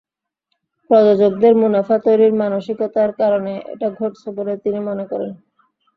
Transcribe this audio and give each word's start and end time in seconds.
প্রযোজকদের 0.89 1.53
মুনাফা 1.55 1.97
তৈরির 2.05 2.33
মানসিকতার 2.35 3.11
কারণে 3.13 3.53
এটা 3.73 3.87
ঘটছে 3.97 4.27
বলে 4.37 4.53
তিনি 4.63 4.79
মনে 4.89 5.05
করেন। 5.11 5.31